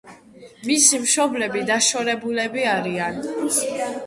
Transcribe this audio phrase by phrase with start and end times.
[0.69, 3.23] მისი მშობლები დაშორებულები არიან.